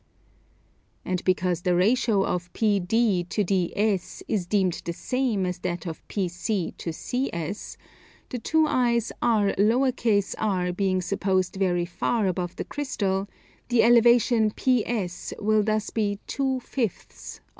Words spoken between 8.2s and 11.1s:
the two eyes Rr being